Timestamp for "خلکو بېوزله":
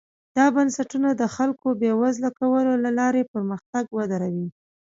1.35-2.29